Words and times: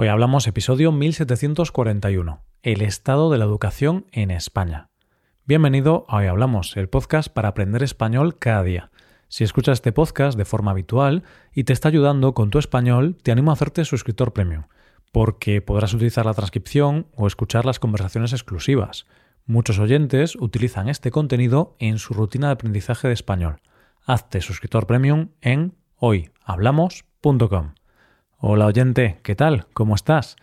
Hoy 0.00 0.06
hablamos 0.06 0.46
episodio 0.46 0.92
1741, 0.92 2.44
el 2.62 2.82
estado 2.82 3.32
de 3.32 3.38
la 3.38 3.44
educación 3.44 4.06
en 4.12 4.30
España. 4.30 4.90
Bienvenido 5.44 6.06
a 6.08 6.18
Hoy 6.18 6.26
Hablamos, 6.26 6.76
el 6.76 6.88
podcast 6.88 7.28
para 7.28 7.48
aprender 7.48 7.82
español 7.82 8.38
cada 8.38 8.62
día. 8.62 8.92
Si 9.26 9.42
escuchas 9.42 9.78
este 9.78 9.90
podcast 9.90 10.38
de 10.38 10.44
forma 10.44 10.70
habitual 10.70 11.24
y 11.52 11.64
te 11.64 11.72
está 11.72 11.88
ayudando 11.88 12.32
con 12.32 12.50
tu 12.50 12.60
español, 12.60 13.16
te 13.20 13.32
animo 13.32 13.50
a 13.50 13.54
hacerte 13.54 13.84
suscriptor 13.84 14.32
premium, 14.32 14.66
porque 15.10 15.62
podrás 15.62 15.92
utilizar 15.94 16.24
la 16.24 16.34
transcripción 16.34 17.08
o 17.16 17.26
escuchar 17.26 17.64
las 17.64 17.80
conversaciones 17.80 18.32
exclusivas. 18.32 19.04
Muchos 19.46 19.80
oyentes 19.80 20.36
utilizan 20.36 20.88
este 20.88 21.10
contenido 21.10 21.74
en 21.80 21.98
su 21.98 22.14
rutina 22.14 22.46
de 22.46 22.52
aprendizaje 22.52 23.08
de 23.08 23.14
español. 23.14 23.62
Hazte 24.06 24.42
suscriptor 24.42 24.86
premium 24.86 25.30
en 25.40 25.74
hoyhablamos.com. 25.96 27.77
Hola 28.40 28.66
oyente, 28.66 29.18
¿qué 29.24 29.34
tal? 29.34 29.66
¿Cómo 29.74 29.96
estás? 29.96 30.36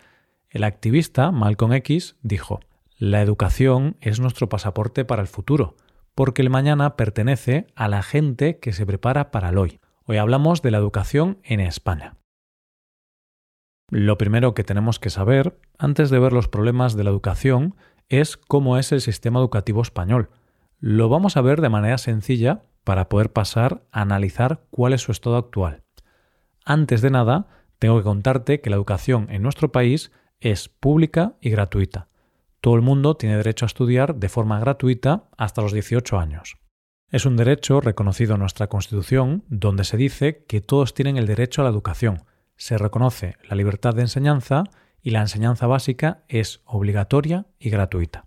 El 0.50 0.66
activista 0.66 1.32
Malcolm 1.32 1.72
X 1.72 2.18
dijo, 2.22 2.60
La 2.98 3.22
educación 3.22 3.96
es 4.02 4.20
nuestro 4.20 4.50
pasaporte 4.50 5.06
para 5.06 5.22
el 5.22 5.30
futuro, 5.30 5.78
porque 6.14 6.42
el 6.42 6.50
mañana 6.50 6.98
pertenece 6.98 7.68
a 7.74 7.88
la 7.88 8.04
gente 8.04 8.60
que 8.60 8.74
se 8.74 8.86
prepara 8.86 9.32
para 9.32 9.48
el 9.48 9.58
hoy. 9.58 9.80
Hoy 10.04 10.18
hablamos 10.18 10.62
de 10.62 10.72
la 10.72 10.78
educación 10.78 11.40
en 11.44 11.62
España. 11.62 12.18
Lo 13.90 14.18
primero 14.18 14.54
que 14.56 14.66
tenemos 14.66 15.00
que 15.00 15.10
saber, 15.10 15.58
antes 15.78 16.10
de 16.10 16.20
ver 16.20 16.34
los 16.34 16.50
problemas 16.50 16.98
de 16.98 17.06
la 17.06 17.12
educación, 17.12 17.76
es 18.10 18.36
cómo 18.36 18.78
es 18.78 18.92
el 18.92 19.00
sistema 19.00 19.40
educativo 19.40 19.82
español. 19.82 20.32
Lo 20.82 21.08
vamos 21.08 21.38
a 21.38 21.42
ver 21.42 21.62
de 21.62 21.70
manera 21.70 21.98
sencilla 21.98 22.64
para 22.84 23.08
poder 23.08 23.32
pasar 23.32 23.84
a 23.94 24.02
analizar 24.02 24.66
cuál 24.70 24.92
es 24.92 25.00
su 25.00 25.14
estado 25.14 25.38
actual. 25.38 25.84
Antes 26.66 27.02
de 27.02 27.12
nada, 27.12 27.48
tengo 27.80 27.98
que 27.98 28.04
contarte 28.04 28.62
que 28.62 28.70
la 28.70 28.76
educación 28.76 29.28
en 29.30 29.42
nuestro 29.42 29.72
país 29.72 30.12
es 30.40 30.70
pública 30.70 31.36
y 31.42 31.50
gratuita. 31.50 32.08
Todo 32.62 32.76
el 32.76 32.82
mundo 32.82 33.16
tiene 33.16 33.38
derecho 33.38 33.66
a 33.66 33.68
estudiar 33.68 34.16
de 34.16 34.30
forma 34.30 34.60
gratuita 34.60 35.30
hasta 35.38 35.62
los 35.62 35.72
18 35.72 36.18
años. 36.18 36.58
Es 37.12 37.26
un 37.26 37.38
derecho 37.38 37.82
reconocido 37.82 38.34
en 38.34 38.40
nuestra 38.40 38.68
Constitución, 38.68 39.44
donde 39.48 39.84
se 39.84 39.98
dice 39.98 40.44
que 40.48 40.62
todos 40.62 40.94
tienen 40.94 41.18
el 41.18 41.28
derecho 41.28 41.62
a 41.62 41.64
la 41.66 41.70
educación. 41.70 42.24
Se 42.56 42.78
reconoce 42.78 43.36
la 43.48 43.56
libertad 43.56 43.94
de 43.94 44.02
enseñanza 44.02 44.64
y 45.02 45.12
la 45.12 45.22
enseñanza 45.22 45.68
básica 45.68 46.24
es 46.28 46.62
obligatoria 46.66 47.46
y 47.60 47.70
gratuita. 47.70 48.26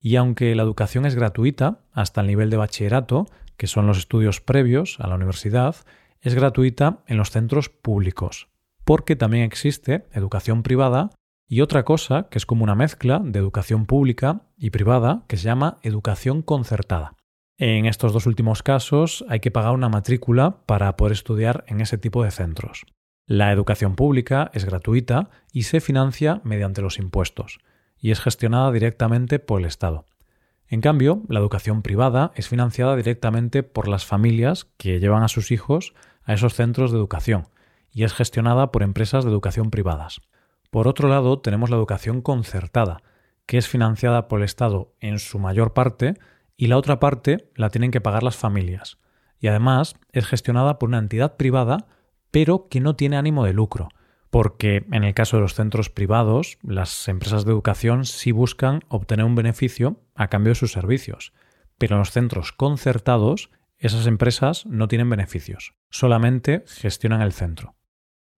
Y 0.00 0.16
aunque 0.16 0.54
la 0.54 0.62
educación 0.62 1.04
es 1.06 1.14
gratuita 1.14 1.80
hasta 1.92 2.22
el 2.22 2.26
nivel 2.26 2.50
de 2.50 2.56
bachillerato, 2.56 3.26
que 3.56 3.66
son 3.66 3.86
los 3.86 3.98
estudios 3.98 4.40
previos 4.40 4.98
a 5.00 5.06
la 5.06 5.14
universidad, 5.14 5.76
es 6.20 6.34
gratuita 6.34 7.00
en 7.06 7.18
los 7.18 7.30
centros 7.30 7.68
públicos, 7.68 8.48
porque 8.84 9.16
también 9.16 9.44
existe 9.44 10.06
educación 10.12 10.62
privada 10.62 11.10
y 11.48 11.60
otra 11.60 11.84
cosa 11.84 12.28
que 12.30 12.38
es 12.38 12.46
como 12.46 12.64
una 12.64 12.74
mezcla 12.74 13.20
de 13.22 13.38
educación 13.38 13.86
pública 13.86 14.42
y 14.56 14.70
privada 14.70 15.24
que 15.28 15.36
se 15.36 15.44
llama 15.44 15.78
educación 15.82 16.42
concertada. 16.42 17.14
En 17.58 17.86
estos 17.86 18.12
dos 18.12 18.26
últimos 18.26 18.62
casos 18.62 19.24
hay 19.28 19.40
que 19.40 19.50
pagar 19.50 19.74
una 19.74 19.88
matrícula 19.88 20.62
para 20.66 20.96
poder 20.96 21.12
estudiar 21.12 21.64
en 21.68 21.80
ese 21.80 21.98
tipo 21.98 22.24
de 22.24 22.30
centros. 22.30 22.84
La 23.26 23.52
educación 23.52 23.94
pública 23.94 24.50
es 24.52 24.64
gratuita 24.64 25.30
y 25.52 25.62
se 25.62 25.80
financia 25.80 26.40
mediante 26.44 26.82
los 26.82 26.98
impuestos, 26.98 27.58
y 27.96 28.10
es 28.10 28.20
gestionada 28.20 28.70
directamente 28.72 29.38
por 29.38 29.60
el 29.60 29.66
Estado. 29.66 30.04
En 30.68 30.80
cambio, 30.80 31.22
la 31.28 31.38
educación 31.38 31.82
privada 31.82 32.32
es 32.34 32.48
financiada 32.48 32.96
directamente 32.96 33.62
por 33.62 33.86
las 33.86 34.04
familias 34.04 34.66
que 34.76 34.98
llevan 34.98 35.22
a 35.22 35.28
sus 35.28 35.52
hijos 35.52 35.94
a 36.24 36.34
esos 36.34 36.54
centros 36.54 36.90
de 36.90 36.98
educación, 36.98 37.46
y 37.94 38.04
es 38.04 38.12
gestionada 38.12 38.72
por 38.72 38.82
empresas 38.82 39.24
de 39.24 39.30
educación 39.30 39.70
privadas. 39.70 40.20
Por 40.70 40.88
otro 40.88 41.08
lado, 41.08 41.38
tenemos 41.38 41.70
la 41.70 41.76
educación 41.76 42.20
concertada, 42.20 42.98
que 43.46 43.56
es 43.56 43.68
financiada 43.68 44.26
por 44.28 44.40
el 44.40 44.44
Estado 44.44 44.92
en 45.00 45.18
su 45.18 45.38
mayor 45.38 45.72
parte 45.72 46.18
y 46.56 46.66
la 46.66 46.76
otra 46.76 46.98
parte 46.98 47.50
la 47.54 47.70
tienen 47.70 47.92
que 47.92 48.00
pagar 48.00 48.22
las 48.22 48.36
familias. 48.36 48.98
Y 49.38 49.46
además 49.46 49.94
es 50.12 50.26
gestionada 50.26 50.78
por 50.78 50.88
una 50.88 50.98
entidad 50.98 51.36
privada, 51.36 51.86
pero 52.30 52.68
que 52.68 52.80
no 52.80 52.96
tiene 52.96 53.16
ánimo 53.16 53.44
de 53.44 53.52
lucro, 53.52 53.88
porque 54.30 54.84
en 54.90 55.04
el 55.04 55.14
caso 55.14 55.36
de 55.36 55.42
los 55.42 55.54
centros 55.54 55.90
privados, 55.90 56.58
las 56.62 57.06
empresas 57.06 57.44
de 57.44 57.52
educación 57.52 58.04
sí 58.04 58.32
buscan 58.32 58.80
obtener 58.88 59.24
un 59.24 59.36
beneficio 59.36 60.00
a 60.16 60.28
cambio 60.28 60.50
de 60.50 60.56
sus 60.56 60.72
servicios, 60.72 61.32
pero 61.78 61.94
en 61.94 62.00
los 62.00 62.10
centros 62.10 62.50
concertados 62.50 63.50
esas 63.78 64.06
empresas 64.06 64.66
no 64.66 64.88
tienen 64.88 65.10
beneficios, 65.10 65.74
solamente 65.90 66.64
gestionan 66.66 67.22
el 67.22 67.32
centro. 67.32 67.76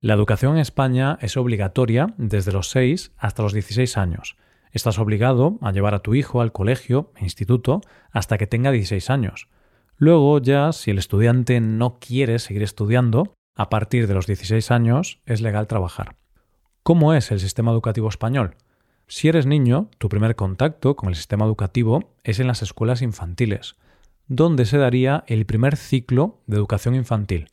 La 0.02 0.12
educación 0.12 0.54
en 0.54 0.60
España 0.60 1.16
es 1.22 1.38
obligatoria 1.38 2.14
desde 2.18 2.52
los 2.52 2.68
6 2.68 3.12
hasta 3.16 3.42
los 3.42 3.54
16 3.54 3.96
años. 3.96 4.36
Estás 4.70 4.98
obligado 4.98 5.58
a 5.62 5.72
llevar 5.72 5.94
a 5.94 6.00
tu 6.00 6.14
hijo 6.14 6.42
al 6.42 6.52
colegio 6.52 7.12
e 7.16 7.24
instituto 7.24 7.80
hasta 8.10 8.36
que 8.36 8.46
tenga 8.46 8.70
16 8.70 9.08
años. 9.08 9.48
Luego 9.96 10.38
ya, 10.38 10.72
si 10.72 10.90
el 10.90 10.98
estudiante 10.98 11.60
no 11.62 11.98
quiere 11.98 12.38
seguir 12.38 12.62
estudiando, 12.62 13.32
a 13.54 13.70
partir 13.70 14.06
de 14.06 14.12
los 14.12 14.26
16 14.26 14.70
años 14.70 15.20
es 15.24 15.40
legal 15.40 15.66
trabajar. 15.66 16.16
¿Cómo 16.82 17.14
es 17.14 17.30
el 17.30 17.40
sistema 17.40 17.72
educativo 17.72 18.10
español? 18.10 18.56
Si 19.06 19.28
eres 19.28 19.46
niño, 19.46 19.88
tu 19.96 20.10
primer 20.10 20.36
contacto 20.36 20.94
con 20.94 21.08
el 21.08 21.14
sistema 21.14 21.46
educativo 21.46 22.12
es 22.22 22.38
en 22.38 22.48
las 22.48 22.60
escuelas 22.60 23.00
infantiles, 23.00 23.76
donde 24.28 24.66
se 24.66 24.76
daría 24.76 25.24
el 25.26 25.46
primer 25.46 25.76
ciclo 25.76 26.42
de 26.46 26.56
educación 26.58 26.94
infantil, 26.94 27.48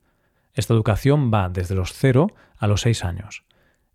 esta 0.53 0.73
educación 0.73 1.31
va 1.33 1.49
desde 1.49 1.75
los 1.75 1.93
0 1.93 2.27
a 2.57 2.67
los 2.67 2.81
6 2.81 3.03
años. 3.05 3.43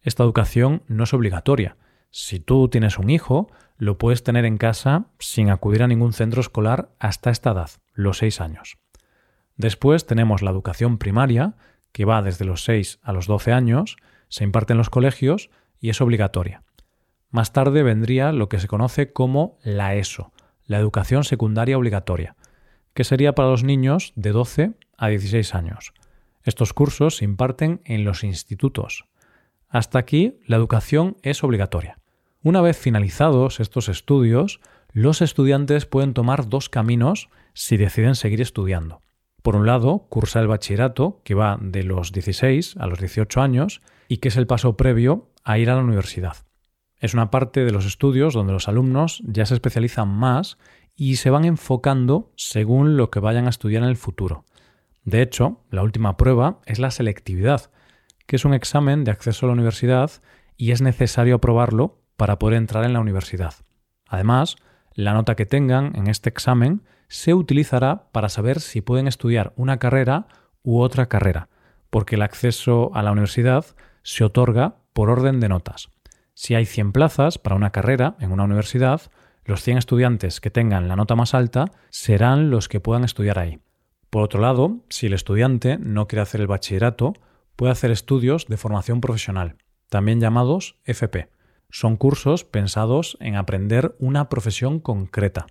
Esta 0.02 0.22
educación 0.22 0.82
no 0.88 1.04
es 1.04 1.14
obligatoria. 1.14 1.76
Si 2.10 2.40
tú 2.40 2.68
tienes 2.68 2.98
un 2.98 3.10
hijo, 3.10 3.50
lo 3.76 3.98
puedes 3.98 4.22
tener 4.22 4.44
en 4.44 4.58
casa 4.58 5.06
sin 5.18 5.50
acudir 5.50 5.82
a 5.82 5.88
ningún 5.88 6.12
centro 6.12 6.40
escolar 6.40 6.90
hasta 6.98 7.30
esta 7.30 7.52
edad, 7.52 7.70
los 7.92 8.18
6 8.18 8.40
años. 8.40 8.78
Después 9.56 10.06
tenemos 10.06 10.42
la 10.42 10.50
educación 10.50 10.98
primaria, 10.98 11.56
que 11.92 12.04
va 12.04 12.22
desde 12.22 12.44
los 12.44 12.64
6 12.64 13.00
a 13.02 13.12
los 13.12 13.26
12 13.26 13.52
años, 13.52 13.96
se 14.28 14.44
imparte 14.44 14.72
en 14.72 14.78
los 14.78 14.90
colegios 14.90 15.50
y 15.80 15.90
es 15.90 16.00
obligatoria. 16.00 16.62
Más 17.30 17.52
tarde 17.52 17.82
vendría 17.82 18.32
lo 18.32 18.48
que 18.48 18.58
se 18.58 18.68
conoce 18.68 19.12
como 19.12 19.58
la 19.62 19.94
ESO, 19.94 20.32
la 20.64 20.78
educación 20.78 21.24
secundaria 21.24 21.76
obligatoria, 21.76 22.36
que 22.94 23.04
sería 23.04 23.34
para 23.34 23.50
los 23.50 23.64
niños 23.64 24.12
de 24.16 24.30
12 24.32 24.72
a 24.96 25.08
16 25.08 25.54
años. 25.54 25.92
Estos 26.48 26.72
cursos 26.72 27.18
se 27.18 27.26
imparten 27.26 27.82
en 27.84 28.06
los 28.06 28.24
institutos. 28.24 29.04
Hasta 29.68 29.98
aquí 29.98 30.38
la 30.46 30.56
educación 30.56 31.18
es 31.20 31.44
obligatoria. 31.44 31.98
Una 32.42 32.62
vez 32.62 32.78
finalizados 32.78 33.60
estos 33.60 33.90
estudios, 33.90 34.58
los 34.94 35.20
estudiantes 35.20 35.84
pueden 35.84 36.14
tomar 36.14 36.48
dos 36.48 36.70
caminos 36.70 37.28
si 37.52 37.76
deciden 37.76 38.14
seguir 38.14 38.40
estudiando. 38.40 39.02
Por 39.42 39.56
un 39.56 39.66
lado, 39.66 40.06
cursa 40.08 40.40
el 40.40 40.46
bachillerato, 40.46 41.20
que 41.22 41.34
va 41.34 41.58
de 41.60 41.82
los 41.82 42.12
16 42.12 42.78
a 42.78 42.86
los 42.86 42.98
18 42.98 43.42
años 43.42 43.82
y 44.08 44.16
que 44.16 44.28
es 44.28 44.38
el 44.38 44.46
paso 44.46 44.74
previo 44.74 45.28
a 45.44 45.58
ir 45.58 45.68
a 45.68 45.74
la 45.74 45.82
universidad. 45.82 46.38
Es 46.96 47.12
una 47.12 47.30
parte 47.30 47.66
de 47.66 47.72
los 47.72 47.84
estudios 47.84 48.32
donde 48.32 48.54
los 48.54 48.68
alumnos 48.68 49.22
ya 49.26 49.44
se 49.44 49.52
especializan 49.52 50.08
más 50.08 50.56
y 50.96 51.16
se 51.16 51.28
van 51.28 51.44
enfocando 51.44 52.32
según 52.36 52.96
lo 52.96 53.10
que 53.10 53.20
vayan 53.20 53.44
a 53.44 53.50
estudiar 53.50 53.82
en 53.82 53.90
el 53.90 53.98
futuro. 53.98 54.46
De 55.08 55.22
hecho, 55.22 55.62
la 55.70 55.82
última 55.82 56.18
prueba 56.18 56.60
es 56.66 56.78
la 56.78 56.90
selectividad, 56.90 57.70
que 58.26 58.36
es 58.36 58.44
un 58.44 58.52
examen 58.52 59.04
de 59.04 59.10
acceso 59.10 59.46
a 59.46 59.48
la 59.48 59.54
universidad 59.54 60.10
y 60.58 60.72
es 60.72 60.82
necesario 60.82 61.36
aprobarlo 61.36 62.02
para 62.18 62.38
poder 62.38 62.58
entrar 62.58 62.84
en 62.84 62.92
la 62.92 63.00
universidad. 63.00 63.54
Además, 64.06 64.56
la 64.92 65.14
nota 65.14 65.34
que 65.34 65.46
tengan 65.46 65.96
en 65.96 66.08
este 66.08 66.28
examen 66.28 66.82
se 67.08 67.32
utilizará 67.32 68.10
para 68.12 68.28
saber 68.28 68.60
si 68.60 68.82
pueden 68.82 69.08
estudiar 69.08 69.54
una 69.56 69.78
carrera 69.78 70.26
u 70.62 70.80
otra 70.80 71.06
carrera, 71.06 71.48
porque 71.88 72.16
el 72.16 72.22
acceso 72.22 72.90
a 72.92 73.02
la 73.02 73.12
universidad 73.12 73.64
se 74.02 74.24
otorga 74.24 74.76
por 74.92 75.08
orden 75.08 75.40
de 75.40 75.48
notas. 75.48 75.88
Si 76.34 76.54
hay 76.54 76.66
100 76.66 76.92
plazas 76.92 77.38
para 77.38 77.56
una 77.56 77.70
carrera 77.70 78.16
en 78.20 78.30
una 78.30 78.44
universidad, 78.44 79.00
los 79.46 79.62
100 79.62 79.78
estudiantes 79.78 80.42
que 80.42 80.50
tengan 80.50 80.86
la 80.86 80.96
nota 80.96 81.14
más 81.14 81.32
alta 81.32 81.64
serán 81.88 82.50
los 82.50 82.68
que 82.68 82.80
puedan 82.80 83.04
estudiar 83.04 83.38
ahí. 83.38 83.58
Por 84.10 84.22
otro 84.22 84.40
lado, 84.40 84.80
si 84.88 85.06
el 85.06 85.12
estudiante 85.12 85.78
no 85.78 86.08
quiere 86.08 86.22
hacer 86.22 86.40
el 86.40 86.46
bachillerato, 86.46 87.14
puede 87.56 87.72
hacer 87.72 87.90
estudios 87.90 88.46
de 88.46 88.56
formación 88.56 89.00
profesional, 89.00 89.56
también 89.88 90.20
llamados 90.20 90.76
FP. 90.84 91.28
Son 91.70 91.96
cursos 91.96 92.44
pensados 92.44 93.18
en 93.20 93.36
aprender 93.36 93.94
una 93.98 94.28
profesión 94.28 94.80
concreta. 94.80 95.46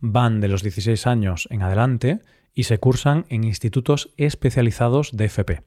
Van 0.00 0.40
de 0.40 0.48
los 0.48 0.62
16 0.62 1.06
años 1.06 1.48
en 1.50 1.62
adelante 1.62 2.20
y 2.54 2.64
se 2.64 2.78
cursan 2.78 3.26
en 3.28 3.44
institutos 3.44 4.14
especializados 4.16 5.16
de 5.16 5.26
FP. 5.26 5.62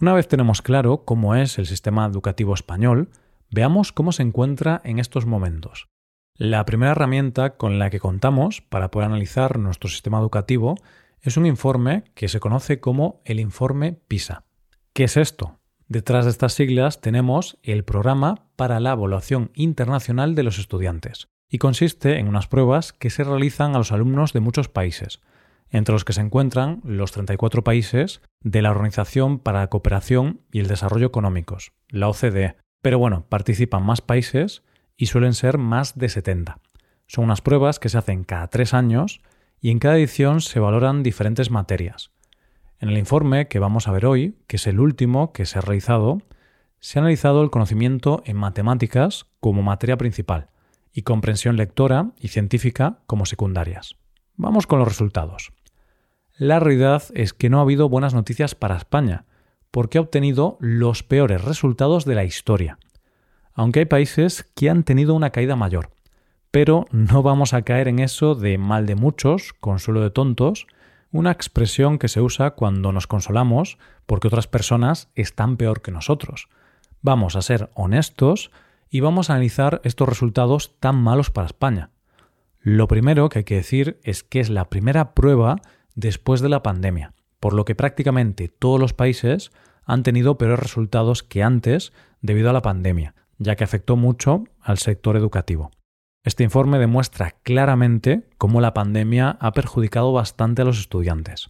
Una 0.00 0.14
vez 0.14 0.28
tenemos 0.28 0.62
claro 0.62 1.04
cómo 1.04 1.34
es 1.34 1.58
el 1.58 1.66
sistema 1.66 2.06
educativo 2.06 2.54
español, 2.54 3.10
veamos 3.50 3.92
cómo 3.92 4.12
se 4.12 4.22
encuentra 4.22 4.80
en 4.84 4.98
estos 4.98 5.26
momentos. 5.26 5.88
La 6.34 6.64
primera 6.64 6.92
herramienta 6.92 7.56
con 7.56 7.78
la 7.78 7.90
que 7.90 7.98
contamos 7.98 8.60
para 8.62 8.90
poder 8.90 9.08
analizar 9.08 9.58
nuestro 9.58 9.90
sistema 9.90 10.18
educativo 10.18 10.76
es 11.22 11.36
un 11.36 11.46
informe 11.46 12.04
que 12.14 12.28
se 12.28 12.40
conoce 12.40 12.80
como 12.80 13.22
el 13.24 13.40
informe 13.40 13.92
PISA. 13.92 14.44
¿Qué 14.92 15.04
es 15.04 15.16
esto? 15.16 15.58
Detrás 15.86 16.24
de 16.26 16.30
estas 16.30 16.52
siglas 16.52 17.00
tenemos 17.00 17.58
el 17.62 17.84
Programa 17.84 18.46
para 18.56 18.78
la 18.80 18.92
Evaluación 18.92 19.50
Internacional 19.54 20.34
de 20.34 20.42
los 20.42 20.58
Estudiantes, 20.58 21.28
y 21.48 21.58
consiste 21.58 22.18
en 22.18 22.28
unas 22.28 22.46
pruebas 22.46 22.92
que 22.92 23.10
se 23.10 23.24
realizan 23.24 23.74
a 23.74 23.78
los 23.78 23.92
alumnos 23.92 24.32
de 24.32 24.40
muchos 24.40 24.68
países, 24.68 25.20
entre 25.70 25.92
los 25.92 26.04
que 26.04 26.12
se 26.12 26.20
encuentran 26.20 26.80
los 26.84 27.12
34 27.12 27.64
países 27.64 28.20
de 28.42 28.62
la 28.62 28.70
Organización 28.70 29.38
para 29.38 29.60
la 29.60 29.68
Cooperación 29.68 30.42
y 30.52 30.60
el 30.60 30.68
Desarrollo 30.68 31.06
Económicos, 31.06 31.72
la 31.88 32.08
OCDE. 32.08 32.56
Pero 32.82 32.98
bueno, 32.98 33.26
participan 33.28 33.84
más 33.84 34.00
países 34.00 34.62
y 34.96 35.06
suelen 35.06 35.34
ser 35.34 35.58
más 35.58 35.98
de 35.98 36.08
70. 36.08 36.60
Son 37.06 37.24
unas 37.24 37.40
pruebas 37.40 37.78
que 37.78 37.88
se 37.88 37.98
hacen 37.98 38.24
cada 38.24 38.48
tres 38.48 38.74
años 38.74 39.20
y 39.60 39.70
en 39.70 39.78
cada 39.78 39.96
edición 39.96 40.40
se 40.40 40.60
valoran 40.60 41.02
diferentes 41.02 41.50
materias. 41.50 42.10
En 42.80 42.90
el 42.90 42.98
informe 42.98 43.48
que 43.48 43.58
vamos 43.58 43.88
a 43.88 43.92
ver 43.92 44.06
hoy, 44.06 44.36
que 44.46 44.56
es 44.56 44.66
el 44.66 44.78
último 44.78 45.32
que 45.32 45.46
se 45.46 45.58
ha 45.58 45.62
realizado, 45.62 46.22
se 46.80 46.98
ha 46.98 47.02
analizado 47.02 47.42
el 47.42 47.50
conocimiento 47.50 48.22
en 48.24 48.36
matemáticas 48.36 49.26
como 49.40 49.62
materia 49.62 49.96
principal 49.96 50.50
y 50.92 51.02
comprensión 51.02 51.56
lectora 51.56 52.12
y 52.18 52.28
científica 52.28 53.00
como 53.06 53.26
secundarias. 53.26 53.96
Vamos 54.36 54.66
con 54.66 54.78
los 54.78 54.88
resultados. 54.88 55.52
La 56.36 56.60
realidad 56.60 57.02
es 57.14 57.32
que 57.32 57.50
no 57.50 57.58
ha 57.58 57.62
habido 57.62 57.88
buenas 57.88 58.14
noticias 58.14 58.54
para 58.54 58.76
España, 58.76 59.24
porque 59.72 59.98
ha 59.98 60.00
obtenido 60.00 60.56
los 60.60 61.02
peores 61.02 61.42
resultados 61.44 62.04
de 62.04 62.14
la 62.14 62.24
historia. 62.24 62.78
Aunque 63.54 63.80
hay 63.80 63.86
países 63.86 64.48
que 64.54 64.70
han 64.70 64.84
tenido 64.84 65.14
una 65.14 65.30
caída 65.30 65.56
mayor. 65.56 65.90
Pero 66.50 66.86
no 66.90 67.22
vamos 67.22 67.52
a 67.52 67.62
caer 67.62 67.88
en 67.88 67.98
eso 67.98 68.34
de 68.34 68.56
mal 68.58 68.86
de 68.86 68.94
muchos, 68.94 69.52
consuelo 69.60 70.00
de 70.00 70.10
tontos, 70.10 70.66
una 71.10 71.30
expresión 71.30 71.98
que 71.98 72.08
se 72.08 72.20
usa 72.20 72.52
cuando 72.52 72.92
nos 72.92 73.06
consolamos 73.06 73.78
porque 74.06 74.28
otras 74.28 74.46
personas 74.46 75.10
están 75.14 75.56
peor 75.56 75.82
que 75.82 75.90
nosotros. 75.90 76.48
Vamos 77.02 77.36
a 77.36 77.42
ser 77.42 77.70
honestos 77.74 78.50
y 78.90 79.00
vamos 79.00 79.28
a 79.28 79.34
analizar 79.34 79.80
estos 79.84 80.08
resultados 80.08 80.74
tan 80.80 80.96
malos 80.96 81.30
para 81.30 81.46
España. 81.46 81.90
Lo 82.60 82.88
primero 82.88 83.28
que 83.28 83.40
hay 83.40 83.44
que 83.44 83.56
decir 83.56 84.00
es 84.02 84.22
que 84.22 84.40
es 84.40 84.50
la 84.50 84.68
primera 84.68 85.14
prueba 85.14 85.56
después 85.94 86.40
de 86.40 86.48
la 86.48 86.62
pandemia, 86.62 87.14
por 87.40 87.52
lo 87.54 87.64
que 87.64 87.74
prácticamente 87.74 88.48
todos 88.48 88.80
los 88.80 88.92
países 88.92 89.52
han 89.84 90.02
tenido 90.02 90.38
peores 90.38 90.58
resultados 90.58 91.22
que 91.22 91.42
antes 91.42 91.92
debido 92.20 92.50
a 92.50 92.52
la 92.52 92.62
pandemia, 92.62 93.14
ya 93.38 93.56
que 93.56 93.64
afectó 93.64 93.96
mucho 93.96 94.44
al 94.60 94.78
sector 94.78 95.16
educativo. 95.16 95.70
Este 96.28 96.44
informe 96.44 96.78
demuestra 96.78 97.36
claramente 97.42 98.28
cómo 98.36 98.60
la 98.60 98.74
pandemia 98.74 99.38
ha 99.40 99.52
perjudicado 99.52 100.12
bastante 100.12 100.60
a 100.60 100.66
los 100.66 100.78
estudiantes. 100.78 101.48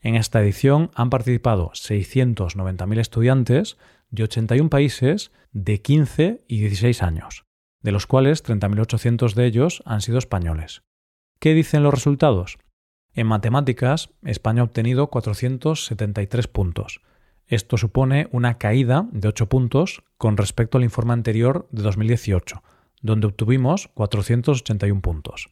En 0.00 0.14
esta 0.14 0.40
edición 0.40 0.90
han 0.94 1.10
participado 1.10 1.72
690.000 1.72 3.00
estudiantes 3.00 3.76
de 4.08 4.22
81 4.22 4.70
países 4.70 5.30
de 5.52 5.82
15 5.82 6.42
y 6.48 6.60
16 6.60 7.02
años, 7.02 7.44
de 7.82 7.92
los 7.92 8.06
cuales 8.06 8.42
30.800 8.42 9.34
de 9.34 9.44
ellos 9.44 9.82
han 9.84 10.00
sido 10.00 10.16
españoles. 10.16 10.80
¿Qué 11.38 11.52
dicen 11.52 11.82
los 11.82 11.92
resultados? 11.92 12.56
En 13.12 13.26
matemáticas, 13.26 14.08
España 14.22 14.62
ha 14.62 14.64
obtenido 14.64 15.08
473 15.08 16.48
puntos. 16.48 17.02
Esto 17.46 17.76
supone 17.76 18.30
una 18.32 18.56
caída 18.56 19.06
de 19.12 19.28
8 19.28 19.50
puntos 19.50 20.02
con 20.16 20.38
respecto 20.38 20.78
al 20.78 20.84
informe 20.84 21.12
anterior 21.12 21.68
de 21.72 21.82
2018, 21.82 22.62
donde 23.02 23.26
obtuvimos 23.26 23.88
481 23.94 25.00
puntos. 25.00 25.50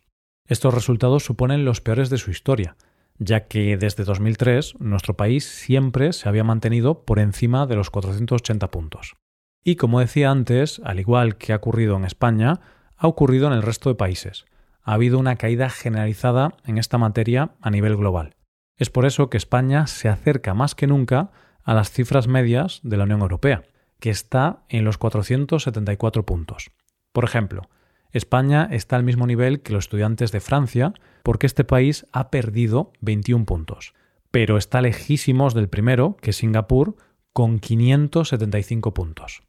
Estos 0.48 0.74
resultados 0.74 1.24
suponen 1.24 1.64
los 1.64 1.80
peores 1.80 2.10
de 2.10 2.18
su 2.18 2.30
historia, 2.30 2.76
ya 3.18 3.46
que 3.48 3.76
desde 3.76 4.04
2003 4.04 4.80
nuestro 4.80 5.16
país 5.16 5.44
siempre 5.44 6.12
se 6.12 6.28
había 6.28 6.44
mantenido 6.44 7.04
por 7.04 7.18
encima 7.18 7.66
de 7.66 7.76
los 7.76 7.90
480 7.90 8.70
puntos. 8.70 9.16
Y 9.64 9.76
como 9.76 10.00
decía 10.00 10.30
antes, 10.30 10.80
al 10.84 11.00
igual 11.00 11.36
que 11.36 11.52
ha 11.52 11.56
ocurrido 11.56 11.96
en 11.96 12.04
España, 12.04 12.60
ha 12.96 13.08
ocurrido 13.08 13.48
en 13.48 13.54
el 13.54 13.62
resto 13.62 13.88
de 13.88 13.96
países 13.96 14.46
ha 14.86 14.94
habido 14.94 15.18
una 15.18 15.34
caída 15.34 15.68
generalizada 15.68 16.54
en 16.64 16.78
esta 16.78 16.96
materia 16.96 17.50
a 17.60 17.70
nivel 17.70 17.96
global. 17.96 18.36
Es 18.76 18.88
por 18.88 19.04
eso 19.04 19.28
que 19.28 19.36
España 19.36 19.88
se 19.88 20.08
acerca 20.08 20.54
más 20.54 20.76
que 20.76 20.86
nunca 20.86 21.32
a 21.64 21.74
las 21.74 21.90
cifras 21.90 22.28
medias 22.28 22.80
de 22.84 22.96
la 22.96 23.02
Unión 23.02 23.20
Europea, 23.20 23.64
que 23.98 24.10
está 24.10 24.62
en 24.68 24.84
los 24.84 24.96
474 24.96 26.24
puntos. 26.24 26.70
Por 27.16 27.24
ejemplo, 27.24 27.70
España 28.12 28.68
está 28.70 28.96
al 28.96 29.02
mismo 29.02 29.26
nivel 29.26 29.62
que 29.62 29.72
los 29.72 29.86
estudiantes 29.86 30.32
de 30.32 30.40
Francia 30.40 30.92
porque 31.22 31.46
este 31.46 31.64
país 31.64 32.04
ha 32.12 32.30
perdido 32.30 32.92
21 33.00 33.46
puntos, 33.46 33.94
pero 34.30 34.58
está 34.58 34.82
lejísimos 34.82 35.54
del 35.54 35.70
primero, 35.70 36.18
que 36.20 36.28
es 36.28 36.36
Singapur, 36.36 36.94
con 37.32 37.58
575 37.58 38.92
puntos. 38.92 39.40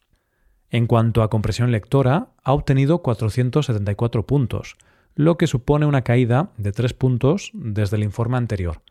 En 0.70 0.88
cuanto 0.88 1.22
a 1.22 1.30
compresión 1.30 1.72
lectora, 1.72 2.30
ha 2.42 2.54
obtenido 2.54 3.00
474 3.00 4.26
puntos, 4.26 4.78
lo 5.14 5.38
que 5.38 5.48
supone 5.48 5.86
una 5.86 6.06
caída 6.06 6.54
de 6.56 6.72
tres 6.72 6.94
puntos 6.94 7.52
desde 7.54 7.98
el 7.98 8.04
informe 8.04 8.38
anterior. 8.38 8.82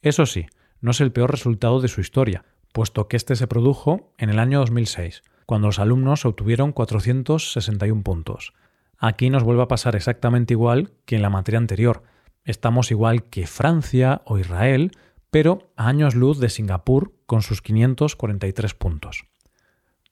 Eso 0.00 0.24
sí, 0.24 0.46
no 0.80 0.92
es 0.92 1.02
el 1.02 1.12
peor 1.12 1.30
resultado 1.30 1.82
de 1.82 1.88
su 1.88 2.00
historia, 2.00 2.46
puesto 2.72 3.06
que 3.06 3.18
este 3.18 3.36
se 3.36 3.48
produjo 3.48 4.14
en 4.16 4.30
el 4.30 4.38
año 4.38 4.60
2006, 4.60 5.22
cuando 5.46 5.68
los 5.68 5.78
alumnos 5.78 6.24
obtuvieron 6.24 6.72
461 6.72 8.02
puntos. 8.02 8.52
Aquí 8.98 9.30
nos 9.30 9.42
vuelve 9.42 9.62
a 9.62 9.68
pasar 9.68 9.96
exactamente 9.96 10.54
igual 10.54 10.92
que 11.04 11.16
en 11.16 11.22
la 11.22 11.30
materia 11.30 11.58
anterior. 11.58 12.02
Estamos 12.44 12.90
igual 12.90 13.24
que 13.24 13.46
Francia 13.46 14.22
o 14.24 14.38
Israel, 14.38 14.92
pero 15.30 15.70
a 15.76 15.88
años 15.88 16.14
luz 16.14 16.38
de 16.38 16.48
Singapur 16.48 17.12
con 17.26 17.42
sus 17.42 17.60
543 17.60 18.74
puntos. 18.74 19.26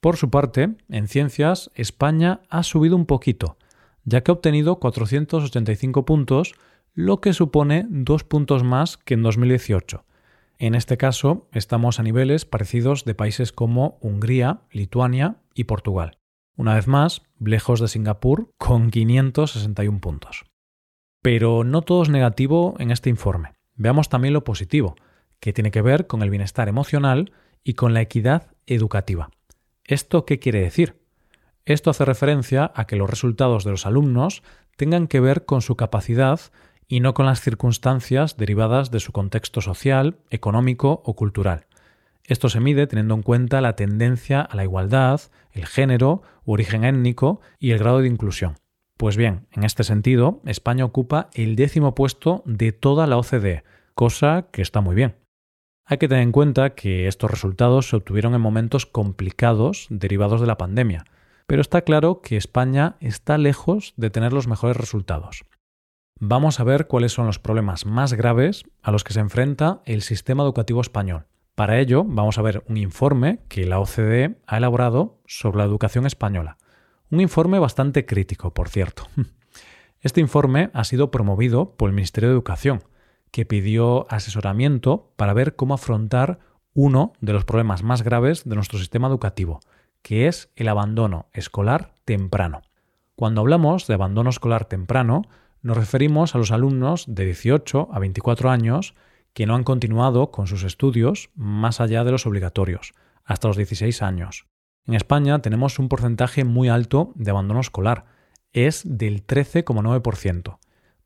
Por 0.01 0.17
su 0.17 0.31
parte, 0.31 0.75
en 0.89 1.07
ciencias, 1.07 1.71
España 1.75 2.41
ha 2.49 2.65
subido 2.65 2.97
un 2.97 3.07
poquito, 3.07 3.57
ya 4.05 4.23
que 4.23 4.33
ha 4.33 4.35
obtenido 4.35 4.81
485 4.81 6.05
puntos, 6.05 6.55
lo 6.95 7.21
que 7.21 7.33
supone 7.33 7.87
dos 7.89 8.25
puntos 8.25 8.65
más 8.65 8.97
que 8.97 9.15
en 9.15 9.23
2018. 9.23 10.05
En 10.63 10.77
este 10.77 10.97
caso, 10.97 11.49
estamos 11.51 11.99
a 11.99 12.05
niveles 12.05 12.45
parecidos 12.45 13.05
de 13.05 13.17
países 13.17 13.51
como 13.51 13.99
Hungría, 14.01 14.61
Lituania 14.71 15.43
y 15.57 15.65
Portugal. 15.65 16.19
Una 16.55 16.77
vez 16.77 16.87
más, 16.87 17.23
lejos 17.41 17.81
de 17.81 17.89
Singapur, 17.89 18.49
con 18.59 18.91
561 18.93 20.01
puntos. 20.01 20.45
Pero 21.21 21.65
no 21.65 21.83
todo 21.83 22.05
es 22.05 22.11
negativo 22.11 22.77
en 22.79 22.93
este 22.93 23.11
informe. 23.11 23.55
Veamos 23.75 24.09
también 24.09 24.35
lo 24.35 24.45
positivo, 24.45 24.95
que 25.41 25.53
tiene 25.53 25.73
que 25.73 25.83
ver 25.83 26.07
con 26.07 26.23
el 26.23 26.31
bienestar 26.31 26.69
emocional 26.69 27.33
y 27.65 27.75
con 27.75 27.93
la 27.93 28.03
equidad 28.03 28.53
educativa. 28.67 29.31
¿Esto 29.83 30.25
qué 30.25 30.39
quiere 30.39 30.61
decir? 30.61 31.03
Esto 31.65 31.91
hace 31.91 32.05
referencia 32.05 32.71
a 32.77 32.87
que 32.87 32.95
los 32.95 33.11
resultados 33.11 33.65
de 33.65 33.73
los 33.73 33.85
alumnos 33.85 34.45
tengan 34.77 35.09
que 35.09 35.19
ver 35.19 35.45
con 35.45 35.61
su 35.61 35.75
capacidad 35.75 36.39
y 36.93 37.01
no 37.01 37.15
con 37.15 37.25
las 37.25 37.41
circunstancias 37.41 38.37
derivadas 38.37 38.91
de 38.91 39.01
su 39.01 39.13
contexto 39.13 39.63
social, 39.63 40.19
económico 40.29 41.01
o 41.07 41.17
cultural. 41.17 41.65
Esto 42.23 42.51
se 42.51 42.61
mide 42.61 42.87
teniendo 42.87 43.15
en 43.15 43.23
cuenta 43.23 43.63
la 43.63 43.77
tendencia 43.77 44.43
a 44.43 44.55
la 44.57 44.65
igualdad, 44.65 45.19
el 45.53 45.65
género 45.65 46.21
origen 46.45 46.85
étnico 46.85 47.41
y 47.59 47.71
el 47.71 47.79
grado 47.79 48.01
de 48.01 48.09
inclusión. 48.09 48.57
Pues 48.99 49.17
bien, 49.17 49.47
en 49.53 49.65
este 49.65 49.85
sentido, 49.85 50.43
España 50.45 50.85
ocupa 50.85 51.31
el 51.33 51.57
décimo 51.57 51.95
puesto 51.95 52.43
de 52.45 52.73
toda 52.73 53.07
la 53.07 53.17
OCDE, 53.17 53.65
cosa 53.95 54.49
que 54.53 54.61
está 54.61 54.83
muy 54.83 54.95
bien. 54.95 55.17
Hay 55.87 55.97
que 55.97 56.09
tener 56.09 56.25
en 56.25 56.33
cuenta 56.33 56.75
que 56.75 57.09
estos 57.09 57.31
resultados 57.31 57.89
se 57.89 57.97
obtuvieron 57.97 58.35
en 58.35 58.43
momentos 58.43 58.85
complicados 58.85 59.87
derivados 59.89 60.43
de 60.43 60.47
la 60.47 60.59
pandemia, 60.59 61.07
pero 61.47 61.63
está 61.63 61.81
claro 61.81 62.21
que 62.21 62.37
España 62.37 62.97
está 63.01 63.39
lejos 63.39 63.95
de 63.97 64.11
tener 64.11 64.35
los 64.35 64.47
mejores 64.47 64.77
resultados. 64.77 65.47
Vamos 66.25 66.61
a 66.61 66.65
ver 66.65 66.87
cuáles 66.87 67.11
son 67.11 67.27
los 67.27 67.41
problemas 67.41 67.85
más 67.85 68.13
graves 68.13 68.63
a 68.81 68.93
los 68.93 69.03
que 69.03 69.13
se 69.13 69.19
enfrenta 69.19 69.83
el 69.87 70.03
sistema 70.03 70.45
educativo 70.45 70.81
español. 70.81 71.27
Para 71.57 71.81
ello, 71.81 72.05
vamos 72.07 72.39
a 72.39 72.43
ver 72.43 72.63
un 72.69 72.77
informe 72.77 73.41
que 73.49 73.67
la 73.67 73.81
OCDE 73.81 74.37
ha 74.47 74.59
elaborado 74.59 75.19
sobre 75.27 75.59
la 75.59 75.65
educación 75.65 76.07
española. 76.07 76.59
Un 77.11 77.21
informe 77.21 77.59
bastante 77.59 78.07
crítico, 78.07 78.55
por 78.55 78.69
cierto. 78.69 79.09
Este 80.01 80.21
informe 80.21 80.71
ha 80.75 80.85
sido 80.85 81.11
promovido 81.11 81.75
por 81.75 81.89
el 81.89 81.97
Ministerio 81.97 82.29
de 82.29 82.35
Educación, 82.35 82.85
que 83.33 83.45
pidió 83.45 84.07
asesoramiento 84.09 85.13
para 85.17 85.33
ver 85.33 85.57
cómo 85.57 85.75
afrontar 85.75 86.39
uno 86.73 87.15
de 87.21 87.33
los 87.33 87.45
problemas 87.45 87.83
más 87.83 88.03
graves 88.03 88.45
de 88.45 88.55
nuestro 88.55 88.79
sistema 88.79 89.09
educativo, 89.09 89.59
que 90.03 90.29
es 90.29 90.53
el 90.55 90.69
abandono 90.69 91.27
escolar 91.33 91.95
temprano. 92.05 92.63
Cuando 93.17 93.41
hablamos 93.41 93.89
de 93.89 93.95
abandono 93.95 94.31
escolar 94.31 94.67
temprano, 94.67 95.23
nos 95.63 95.77
referimos 95.77 96.35
a 96.35 96.39
los 96.39 96.51
alumnos 96.51 97.05
de 97.09 97.25
18 97.25 97.89
a 97.93 97.99
24 97.99 98.51
años 98.51 98.95
que 99.33 99.47
no 99.47 99.55
han 99.55 99.65
continuado 99.65 100.31
con 100.31 100.47
sus 100.47 100.65
estudios 100.65 101.31
más 101.35 101.81
allá 101.81 102.05
de 102.05 102.11
los 102.11 102.27
obligatorios, 102.27 102.93
hasta 103.25 103.49
los 103.49 103.57
16 103.57 104.03
años. 104.03 104.47
En 104.85 104.95
España 104.95 105.41
tenemos 105.41 105.79
un 105.79 105.89
porcentaje 105.89 106.45
muy 106.45 106.69
alto 106.69 107.13
de 107.15 107.31
abandono 107.31 107.61
escolar, 107.61 108.05
es 108.53 108.83
del 108.85 109.27
13,9%. 109.27 110.59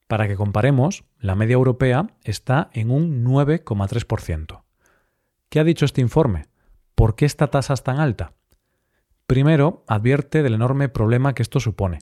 Para 0.08 0.28
que 0.28 0.36
comparemos, 0.36 1.04
la 1.18 1.34
media 1.34 1.54
europea 1.54 2.06
está 2.22 2.70
en 2.72 2.90
un 2.90 3.25
9,3%. 3.25 4.62
¿Qué 5.48 5.60
ha 5.60 5.64
dicho 5.64 5.84
este 5.84 6.00
informe? 6.00 6.46
¿Por 6.94 7.14
qué 7.14 7.26
esta 7.26 7.48
tasa 7.48 7.75
es 7.75 7.82
tan 7.82 8.00
alta? 8.00 8.32
Primero, 9.26 9.84
advierte 9.86 10.42
del 10.42 10.54
enorme 10.54 10.88
problema 10.88 11.34
que 11.34 11.42
esto 11.42 11.60
supone. 11.60 11.98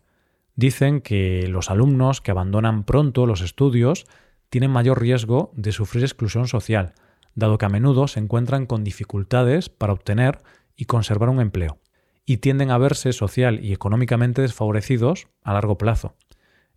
Dicen 0.57 1.01
que 1.01 1.47
los 1.49 1.71
alumnos 1.71 2.21
que 2.21 2.31
abandonan 2.31 2.85
pronto 2.85 3.27
los 3.27 3.41
estudios 3.41 4.07
tienen 4.51 4.71
mayor 4.71 5.01
riesgo 5.01 5.51
de 5.57 5.73
sufrir 5.73 6.05
exclusión 6.05 6.47
social, 6.47 6.95
dado 7.35 7.59
que 7.59 7.67
a 7.67 7.69
menudo 7.69 8.07
se 8.07 8.21
encuentran 8.21 8.67
con 8.67 8.85
dificultades 8.85 9.69
para 9.69 9.93
obtener 9.93 10.39
y 10.77 10.85
conservar 10.85 11.29
un 11.29 11.41
empleo, 11.41 11.79
y 12.25 12.37
tienden 12.37 12.71
a 12.71 12.79
verse 12.79 13.13
social 13.13 13.65
y 13.65 13.73
económicamente 13.73 14.43
desfavorecidos 14.43 15.27
a 15.43 15.53
largo 15.55 15.77
plazo. 15.77 16.15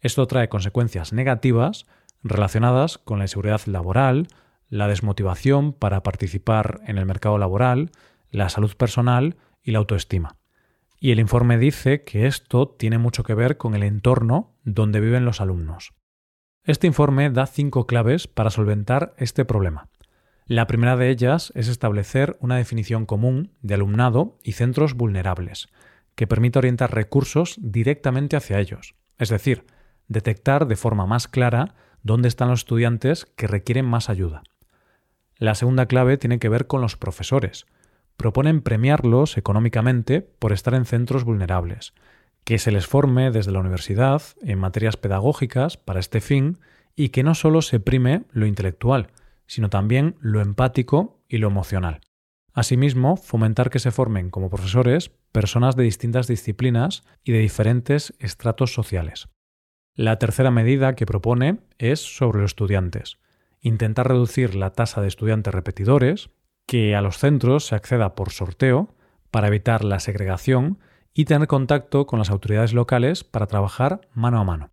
Esto 0.01 0.25
trae 0.25 0.49
consecuencias 0.49 1.13
negativas 1.13 1.85
relacionadas 2.23 2.97
con 2.97 3.19
la 3.19 3.25
inseguridad 3.25 3.61
laboral, 3.65 4.27
la 4.69 4.87
desmotivación 4.87 5.73
para 5.73 6.01
participar 6.01 6.81
en 6.85 6.97
el 6.97 7.05
mercado 7.05 7.37
laboral, 7.37 7.91
la 8.31 8.49
salud 8.49 8.75
personal 8.75 9.37
y 9.63 9.71
la 9.71 9.79
autoestima. 9.79 10.36
Y 10.99 11.11
el 11.11 11.19
informe 11.19 11.57
dice 11.57 12.03
que 12.03 12.25
esto 12.25 12.69
tiene 12.69 12.97
mucho 12.97 13.23
que 13.23 13.35
ver 13.35 13.57
con 13.57 13.75
el 13.75 13.83
entorno 13.83 14.55
donde 14.63 14.99
viven 14.99 15.25
los 15.25 15.41
alumnos. 15.41 15.93
Este 16.63 16.87
informe 16.87 17.29
da 17.29 17.45
cinco 17.45 17.87
claves 17.87 18.27
para 18.27 18.49
solventar 18.49 19.13
este 19.17 19.45
problema. 19.45 19.89
La 20.45 20.65
primera 20.65 20.95
de 20.95 21.09
ellas 21.09 21.51
es 21.55 21.67
establecer 21.67 22.37
una 22.39 22.57
definición 22.57 23.05
común 23.05 23.53
de 23.61 23.75
alumnado 23.75 24.37
y 24.43 24.53
centros 24.53 24.93
vulnerables, 24.93 25.67
que 26.15 26.25
permita 26.25 26.59
orientar 26.59 26.95
recursos 26.95 27.57
directamente 27.61 28.35
hacia 28.35 28.59
ellos, 28.59 28.95
es 29.17 29.29
decir, 29.29 29.65
detectar 30.07 30.67
de 30.67 30.75
forma 30.75 31.05
más 31.05 31.27
clara 31.27 31.75
dónde 32.01 32.27
están 32.27 32.49
los 32.49 32.61
estudiantes 32.61 33.25
que 33.25 33.47
requieren 33.47 33.85
más 33.85 34.09
ayuda. 34.09 34.43
La 35.37 35.53
segunda 35.53 35.85
clave 35.85 36.17
tiene 36.17 36.39
que 36.39 36.49
ver 36.49 36.65
con 36.65 36.81
los 36.81 36.97
profesores. 36.97 37.67
Proponen 38.17 38.61
premiarlos 38.61 39.37
económicamente 39.37 40.21
por 40.21 40.51
estar 40.51 40.73
en 40.73 40.85
centros 40.85 41.23
vulnerables, 41.23 41.93
que 42.43 42.57
se 42.57 42.71
les 42.71 42.87
forme 42.87 43.31
desde 43.31 43.51
la 43.51 43.59
universidad 43.59 44.21
en 44.41 44.59
materias 44.59 44.97
pedagógicas 44.97 45.77
para 45.77 45.99
este 45.99 46.21
fin 46.21 46.59
y 46.95 47.09
que 47.09 47.23
no 47.23 47.35
solo 47.35 47.61
se 47.61 47.79
prime 47.79 48.23
lo 48.31 48.45
intelectual, 48.45 49.07
sino 49.45 49.69
también 49.69 50.15
lo 50.19 50.41
empático 50.41 51.21
y 51.27 51.37
lo 51.37 51.47
emocional. 51.47 52.01
Asimismo, 52.53 53.17
fomentar 53.17 53.69
que 53.69 53.79
se 53.79 53.91
formen 53.91 54.31
como 54.31 54.49
profesores 54.49 55.11
personas 55.31 55.75
de 55.75 55.83
distintas 55.83 56.27
disciplinas 56.27 57.03
y 57.23 57.31
de 57.31 57.39
diferentes 57.39 58.15
estratos 58.17 58.73
sociales. 58.73 59.27
La 59.93 60.17
tercera 60.17 60.49
medida 60.49 60.95
que 60.95 61.05
propone 61.05 61.59
es 61.77 61.99
sobre 61.99 62.41
los 62.41 62.51
estudiantes 62.51 63.19
intentar 63.61 64.07
reducir 64.07 64.55
la 64.55 64.71
tasa 64.71 65.01
de 65.01 65.07
estudiantes 65.07 65.53
repetidores, 65.53 66.29
que 66.67 66.95
a 66.95 67.01
los 67.01 67.17
centros 67.17 67.65
se 67.65 67.75
acceda 67.75 68.13
por 68.13 68.31
sorteo 68.31 68.93
para 69.31 69.47
evitar 69.47 69.83
la 69.83 69.99
segregación 69.99 70.79
y 71.13 71.25
tener 71.25 71.47
contacto 71.47 72.05
con 72.05 72.19
las 72.19 72.29
autoridades 72.29 72.73
locales 72.73 73.23
para 73.23 73.47
trabajar 73.47 74.01
mano 74.13 74.39
a 74.39 74.43
mano. 74.43 74.69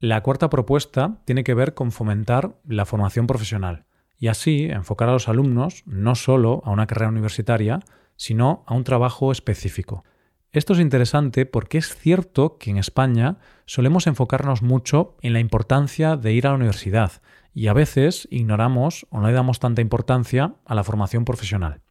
La 0.00 0.22
cuarta 0.22 0.50
propuesta 0.50 1.22
tiene 1.24 1.44
que 1.44 1.54
ver 1.54 1.74
con 1.74 1.92
fomentar 1.92 2.56
la 2.66 2.84
formación 2.84 3.26
profesional 3.26 3.86
y 4.18 4.28
así 4.28 4.64
enfocar 4.64 5.08
a 5.08 5.12
los 5.12 5.28
alumnos 5.28 5.82
no 5.86 6.14
solo 6.14 6.62
a 6.64 6.70
una 6.70 6.86
carrera 6.86 7.10
universitaria, 7.10 7.80
sino 8.16 8.64
a 8.66 8.74
un 8.74 8.84
trabajo 8.84 9.32
específico. 9.32 10.04
Esto 10.52 10.72
es 10.72 10.80
interesante 10.80 11.46
porque 11.46 11.78
es 11.78 11.94
cierto 11.94 12.58
que 12.58 12.70
en 12.70 12.76
España 12.76 13.38
solemos 13.66 14.08
enfocarnos 14.08 14.62
mucho 14.62 15.16
en 15.22 15.32
la 15.32 15.40
importancia 15.40 16.16
de 16.16 16.32
ir 16.32 16.46
a 16.46 16.50
la 16.50 16.56
universidad 16.56 17.12
y 17.52 17.66
a 17.68 17.72
veces 17.72 18.28
ignoramos 18.30 19.06
o 19.10 19.20
no 19.20 19.26
le 19.26 19.32
damos 19.32 19.58
tanta 19.58 19.80
importancia 19.80 20.54
a 20.64 20.74
la 20.74 20.84
formación 20.84 21.24
profesional. 21.24 21.82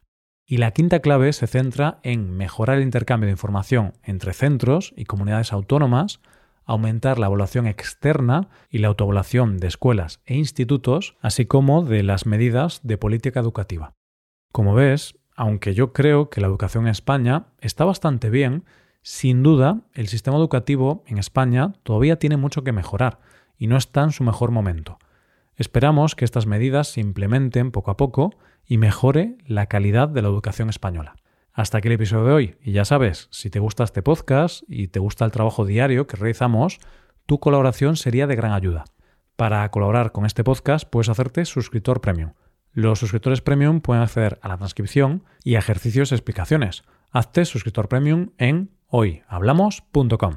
Y 0.46 0.56
la 0.56 0.72
quinta 0.72 1.00
clave 1.00 1.32
se 1.32 1.46
centra 1.46 2.00
en 2.02 2.32
mejorar 2.36 2.78
el 2.78 2.82
intercambio 2.82 3.26
de 3.26 3.32
información 3.32 3.92
entre 4.02 4.32
centros 4.32 4.92
y 4.96 5.04
comunidades 5.04 5.52
autónomas, 5.52 6.20
aumentar 6.64 7.18
la 7.18 7.26
evaluación 7.26 7.66
externa 7.66 8.48
y 8.68 8.78
la 8.78 8.88
autoevaluación 8.88 9.58
de 9.58 9.68
escuelas 9.68 10.20
e 10.24 10.36
institutos, 10.36 11.16
así 11.20 11.46
como 11.46 11.84
de 11.84 12.02
las 12.02 12.26
medidas 12.26 12.80
de 12.82 12.98
política 12.98 13.40
educativa. 13.40 13.94
Como 14.52 14.74
ves, 14.74 15.14
aunque 15.36 15.74
yo 15.74 15.92
creo 15.92 16.30
que 16.30 16.40
la 16.40 16.48
educación 16.48 16.84
en 16.84 16.90
España 16.90 17.46
está 17.60 17.84
bastante 17.84 18.30
bien, 18.30 18.64
sin 19.02 19.42
duda 19.42 19.82
el 19.94 20.08
sistema 20.08 20.36
educativo 20.36 21.04
en 21.06 21.18
España 21.18 21.74
todavía 21.82 22.18
tiene 22.18 22.36
mucho 22.36 22.64
que 22.64 22.72
mejorar 22.72 23.20
y 23.56 23.66
no 23.66 23.76
está 23.76 24.02
en 24.02 24.12
su 24.12 24.24
mejor 24.24 24.50
momento. 24.50 24.98
Esperamos 25.60 26.14
que 26.14 26.24
estas 26.24 26.46
medidas 26.46 26.88
se 26.88 27.02
implementen 27.02 27.70
poco 27.70 27.90
a 27.90 27.98
poco 27.98 28.30
y 28.64 28.78
mejore 28.78 29.36
la 29.46 29.66
calidad 29.66 30.08
de 30.08 30.22
la 30.22 30.28
educación 30.28 30.70
española. 30.70 31.16
Hasta 31.52 31.76
aquí 31.76 31.88
el 31.88 31.92
episodio 31.92 32.24
de 32.24 32.32
hoy. 32.32 32.56
Y 32.62 32.72
ya 32.72 32.86
sabes, 32.86 33.28
si 33.30 33.50
te 33.50 33.58
gusta 33.58 33.84
este 33.84 34.00
podcast 34.00 34.62
y 34.68 34.88
te 34.88 35.00
gusta 35.00 35.26
el 35.26 35.32
trabajo 35.32 35.66
diario 35.66 36.06
que 36.06 36.16
realizamos, 36.16 36.78
tu 37.26 37.40
colaboración 37.40 37.96
sería 37.96 38.26
de 38.26 38.36
gran 38.36 38.52
ayuda. 38.52 38.86
Para 39.36 39.70
colaborar 39.70 40.12
con 40.12 40.24
este 40.24 40.44
podcast 40.44 40.88
puedes 40.88 41.10
hacerte 41.10 41.44
suscriptor 41.44 42.00
premium. 42.00 42.32
Los 42.72 42.98
suscriptores 42.98 43.42
premium 43.42 43.82
pueden 43.82 44.02
acceder 44.02 44.38
a 44.40 44.48
la 44.48 44.56
transcripción 44.56 45.24
y 45.44 45.56
ejercicios 45.56 46.10
y 46.10 46.14
explicaciones. 46.14 46.84
Hazte 47.10 47.44
suscriptor 47.44 47.86
premium 47.90 48.30
en 48.38 48.70
hoyhablamos.com. 48.86 50.36